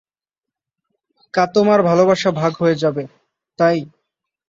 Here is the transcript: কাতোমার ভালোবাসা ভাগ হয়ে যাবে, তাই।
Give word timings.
কাতোমার 1.33 1.79
ভালোবাসা 1.81 2.29
ভাগ 2.31 2.51
হয়ে 2.59 2.75
যাবে, 2.75 3.03
তাই। 3.59 3.77